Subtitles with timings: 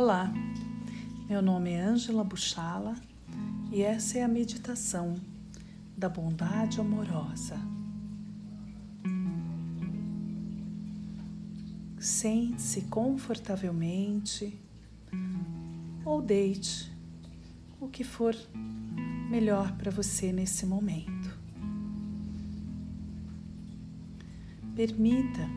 [0.00, 0.32] Olá,
[1.28, 2.94] meu nome é Ângela Buchala
[3.72, 5.16] e essa é a meditação
[5.96, 7.58] da bondade amorosa.
[11.98, 14.56] Sente-se confortavelmente
[16.04, 16.92] ou deite
[17.80, 18.36] o que for
[19.28, 21.36] melhor para você nesse momento.
[24.76, 25.48] Permita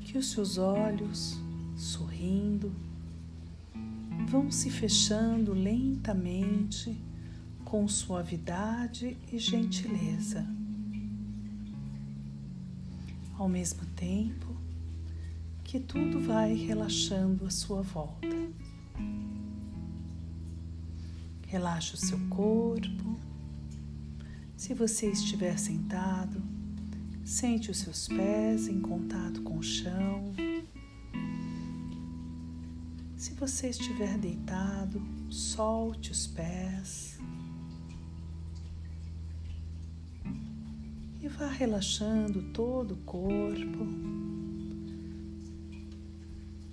[0.00, 1.38] que os seus olhos,
[1.76, 2.74] sorrindo,
[4.24, 6.96] vão se fechando lentamente
[7.64, 10.46] com suavidade e gentileza.
[13.36, 14.56] Ao mesmo tempo
[15.62, 18.36] que tudo vai relaxando à sua volta.
[21.46, 23.18] Relaxe o seu corpo.
[24.56, 26.42] Se você estiver sentado,
[27.24, 30.32] sente os seus pés em contato com o chão.
[33.16, 37.18] Se você estiver deitado, solte os pés
[41.22, 43.86] e vá relaxando todo o corpo.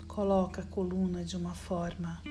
[0.06, 2.22] Coloca a coluna de uma forma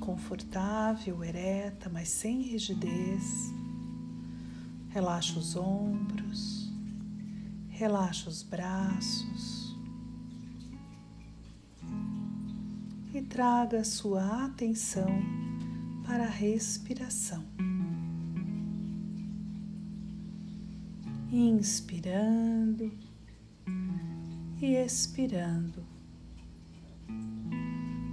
[0.00, 3.52] confortável, ereta, mas sem rigidez.
[4.90, 6.70] Relaxa os ombros,
[7.68, 9.65] relaxa os braços.
[13.16, 15.08] E traga sua atenção
[16.04, 17.42] para a respiração.
[21.32, 22.92] Inspirando
[24.60, 25.82] e expirando,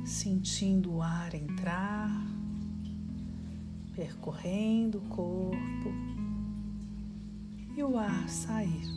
[0.05, 2.25] sentindo o ar entrar,
[3.93, 5.91] percorrendo o corpo
[7.75, 8.87] e o ar sair.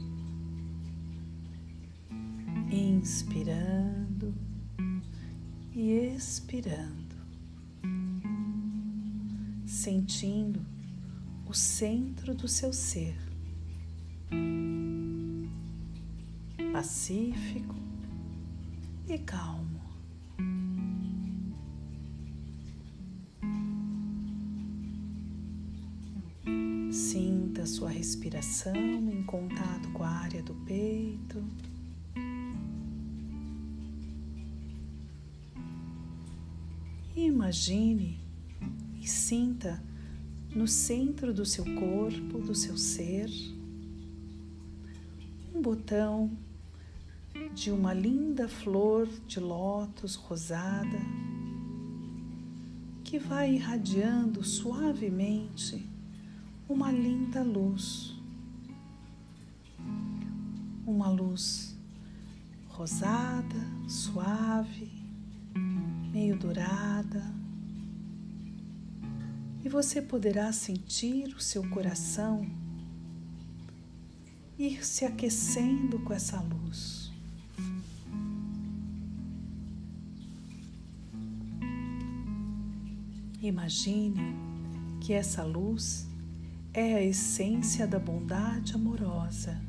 [2.70, 3.95] Inspirando
[5.78, 7.14] e expirando,
[9.66, 10.64] sentindo
[11.46, 13.14] o centro do seu ser,
[16.72, 17.74] pacífico
[19.06, 19.82] e calmo.
[26.90, 31.44] Sinta sua respiração em contato com a área do peito.
[37.16, 38.20] Imagine
[39.00, 39.82] e sinta
[40.54, 43.30] no centro do seu corpo, do seu ser,
[45.54, 46.30] um botão
[47.54, 50.98] de uma linda flor de lótus rosada
[53.02, 55.88] que vai irradiando suavemente
[56.68, 58.14] uma linda luz.
[60.84, 61.76] Uma luz
[62.68, 63.56] rosada,
[63.88, 64.95] suave,
[66.16, 67.22] meio dourada,
[69.62, 72.46] e você poderá sentir o seu coração
[74.58, 77.12] ir se aquecendo com essa luz.
[83.42, 84.34] Imagine
[85.02, 86.08] que essa luz
[86.72, 89.60] é a essência da bondade amorosa.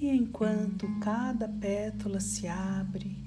[0.00, 3.17] E enquanto cada pétala se abre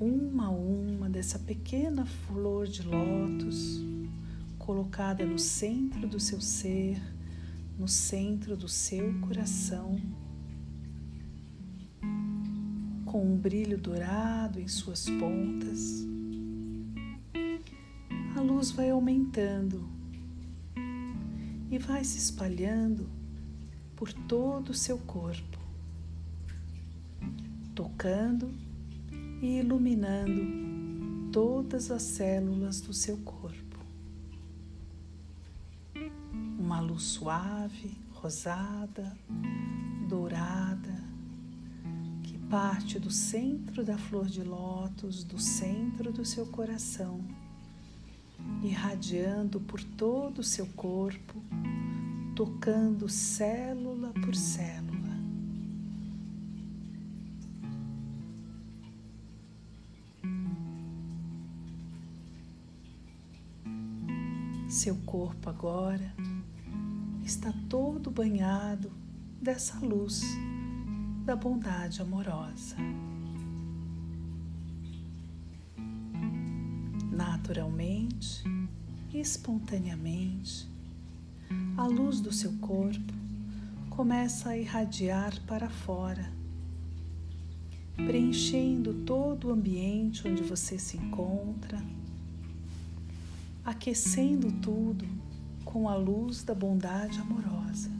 [0.00, 3.84] uma a uma dessa pequena flor de lótus
[4.58, 6.98] colocada no centro do seu ser,
[7.78, 10.00] no centro do seu coração,
[13.04, 16.06] com um brilho dourado em suas pontas.
[18.36, 19.86] A luz vai aumentando
[21.70, 23.06] e vai se espalhando
[23.96, 25.58] por todo o seu corpo,
[27.74, 28.69] tocando
[29.40, 33.78] e iluminando todas as células do seu corpo.
[36.58, 39.16] Uma luz suave, rosada,
[40.08, 41.02] dourada,
[42.22, 47.20] que parte do centro da flor de lótus, do centro do seu coração,
[48.62, 51.42] irradiando por todo o seu corpo,
[52.34, 54.79] tocando célula por célula
[64.70, 66.14] Seu corpo agora
[67.24, 68.92] está todo banhado
[69.42, 70.22] dessa luz
[71.24, 72.76] da bondade amorosa.
[77.10, 78.44] Naturalmente
[79.12, 80.68] espontaneamente,
[81.76, 83.12] a luz do seu corpo
[83.90, 86.32] começa a irradiar para fora,
[87.96, 91.82] preenchendo todo o ambiente onde você se encontra,
[93.64, 95.06] aquecendo tudo
[95.64, 97.90] com a luz da bondade amorosa.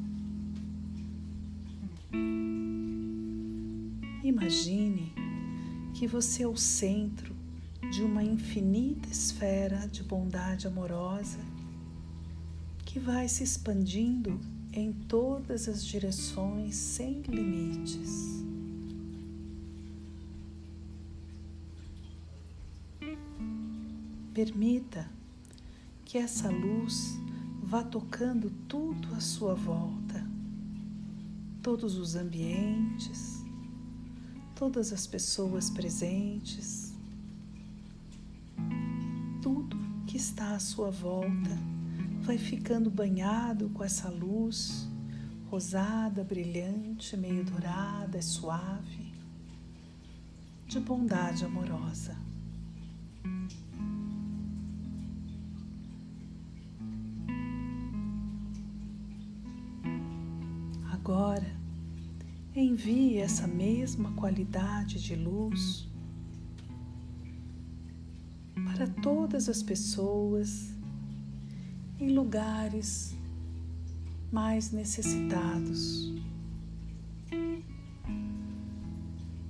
[4.23, 5.13] Imagine
[5.95, 7.35] que você é o centro
[7.91, 11.39] de uma infinita esfera de bondade amorosa
[12.85, 14.41] que vai se expandindo
[14.73, 18.45] em todas as direções sem limites.
[24.33, 25.09] Permita
[26.11, 27.21] que essa luz
[27.63, 30.27] vá tocando tudo à sua volta,
[31.63, 33.45] todos os ambientes,
[34.57, 36.93] todas as pessoas presentes,
[39.41, 41.57] tudo que está à sua volta
[42.23, 44.89] vai ficando banhado com essa luz
[45.49, 49.15] rosada, brilhante, meio dourada, suave,
[50.67, 52.30] de bondade amorosa.
[62.71, 65.89] Envie essa mesma qualidade de luz
[68.65, 70.73] para todas as pessoas
[71.99, 73.17] em lugares
[74.31, 76.15] mais necessitados,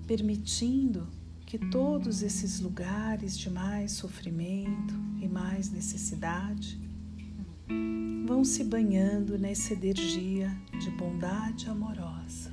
[0.06, 1.06] permitindo
[1.44, 6.80] que todos esses lugares de mais sofrimento e mais necessidade
[8.26, 12.49] vão se banhando nessa energia de bondade amorosa.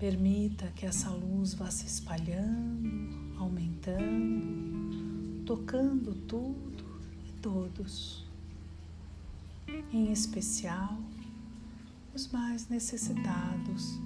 [0.00, 6.86] Permita que essa luz vá se espalhando, aumentando, tocando tudo
[7.28, 8.24] e todos,
[9.92, 10.98] em especial
[12.14, 14.00] os mais necessitados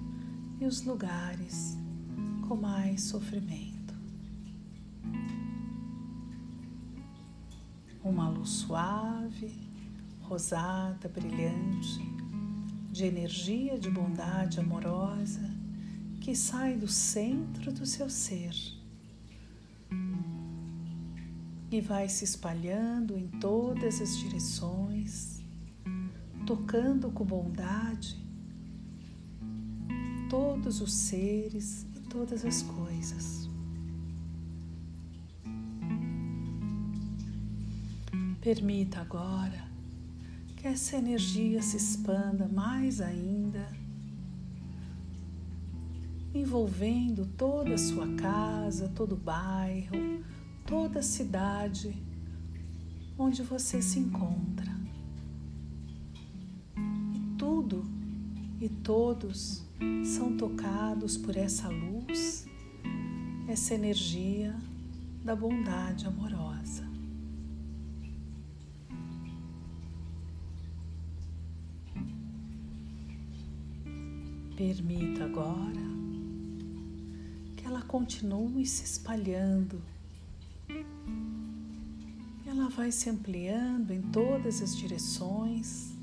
[0.59, 1.77] e os lugares
[2.45, 3.73] com mais sofrimento.
[8.03, 9.51] uma luz suave,
[10.21, 11.99] rosada, brilhante,
[12.91, 15.54] de energia de bondade amorosa
[16.25, 18.55] que sai do centro do seu ser
[21.69, 25.39] e vai se espalhando em todas as direções,
[26.47, 28.17] tocando com bondade
[30.27, 33.47] todos os seres e todas as coisas.
[38.41, 39.69] Permita agora
[40.55, 43.84] que essa energia se expanda mais ainda,
[46.35, 50.23] envolvendo toda a sua casa, todo o bairro,
[50.65, 51.95] toda a cidade
[53.17, 54.75] onde você se encontra.
[57.13, 57.85] E tudo
[58.59, 59.63] e todos
[60.03, 62.45] são tocados por essa luz,
[63.47, 64.53] essa energia
[65.23, 66.83] da bondade amorosa.
[74.57, 75.94] Permita agora
[77.75, 79.81] ela continue se espalhando.
[82.47, 85.93] Ela vai se ampliando em todas as direções,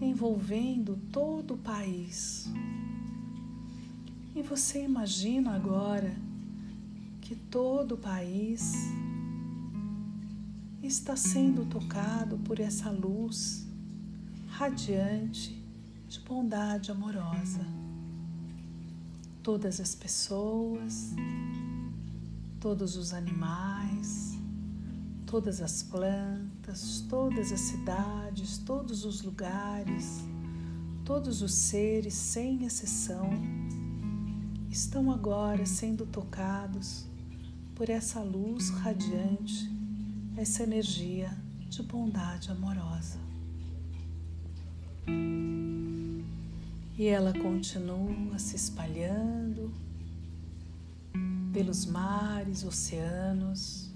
[0.00, 2.50] envolvendo todo o país.
[4.34, 6.12] E você imagina agora
[7.20, 8.74] que todo o país
[10.82, 13.64] está sendo tocado por essa luz
[14.48, 15.64] radiante
[16.08, 17.79] de bondade amorosa.
[19.42, 21.14] Todas as pessoas,
[22.60, 24.38] todos os animais,
[25.24, 30.24] todas as plantas, todas as cidades, todos os lugares,
[31.04, 33.30] todos os seres, sem exceção,
[34.70, 37.06] estão agora sendo tocados
[37.74, 39.70] por essa luz radiante,
[40.36, 41.34] essa energia
[41.68, 43.18] de bondade amorosa.
[47.00, 49.72] E ela continua se espalhando
[51.50, 53.90] pelos mares, oceanos,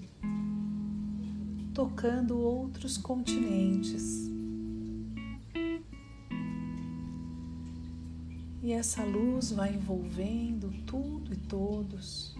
[1.71, 4.27] tocando outros continentes.
[8.63, 12.35] E essa luz vai envolvendo tudo e todos,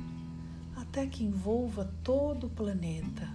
[0.75, 3.29] até que envolva todo o planeta.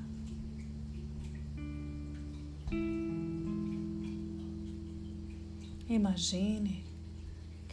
[5.89, 6.90] Imagine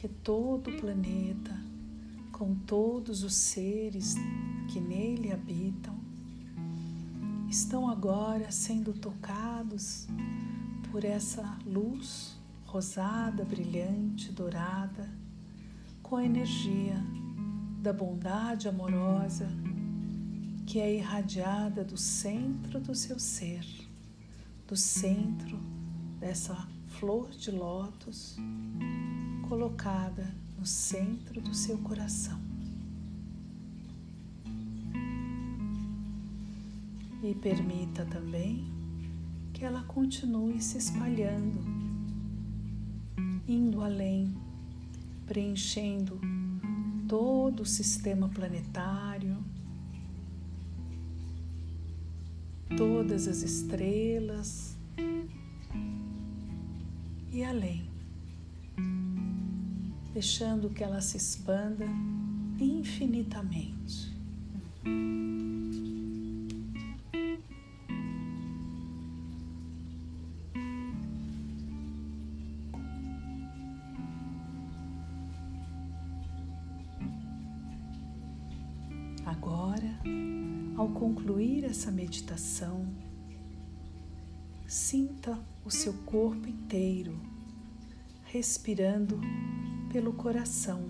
[0.08, 1.54] que todo o planeta,
[2.32, 4.16] com todos os seres
[4.70, 5.96] que nele habitam,
[7.50, 10.08] estão agora sendo tocados
[10.90, 15.10] por essa luz rosada, brilhante, dourada,
[16.02, 16.96] com a energia
[17.82, 19.50] da bondade amorosa
[20.66, 23.66] que é irradiada do centro do seu ser,
[24.66, 25.60] do centro
[26.18, 26.56] dessa
[26.88, 28.38] flor de lótus
[29.48, 32.40] colocada no centro do seu coração.
[37.24, 38.66] E permita também
[39.54, 41.60] que ela continue se espalhando,
[43.48, 44.36] indo além,
[45.26, 46.20] preenchendo
[47.08, 49.38] todo o sistema planetário,
[52.78, 54.78] todas as estrelas
[57.32, 57.88] e além,
[60.18, 61.86] deixando que ela se expanda
[62.60, 64.18] infinitamente.
[79.24, 80.00] Agora,
[80.76, 82.88] ao concluir essa meditação,
[84.66, 87.16] sinta o seu corpo inteiro
[88.26, 89.22] respirando
[89.90, 90.90] pelo coração.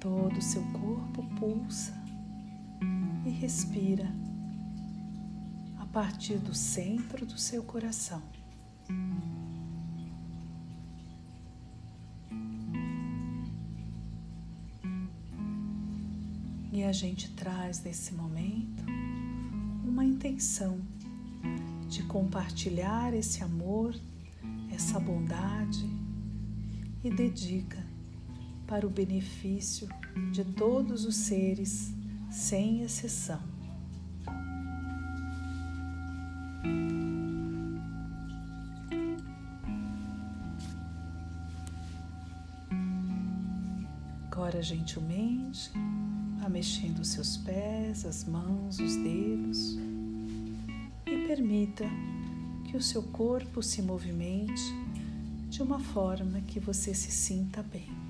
[0.00, 1.94] Todo o seu corpo pulsa
[3.24, 4.12] e respira
[5.94, 8.20] partir do centro do seu coração.
[16.74, 18.82] E a gente traz nesse momento
[19.86, 20.80] uma intenção
[21.88, 23.94] de compartilhar esse amor,
[24.72, 25.88] essa bondade
[27.04, 27.78] e dedica
[28.66, 29.88] para o benefício
[30.32, 31.94] de todos os seres,
[32.28, 33.40] sem exceção.
[44.26, 45.70] Agora, gentilmente,
[46.44, 49.78] vá mexendo os seus pés, as mãos, os dedos
[51.06, 51.86] e permita
[52.66, 54.62] que o seu corpo se movimente
[55.48, 58.03] de uma forma que você se sinta bem.